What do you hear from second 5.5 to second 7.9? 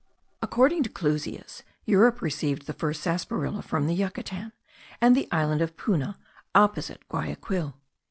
of Puna, opposite Guayaquil.)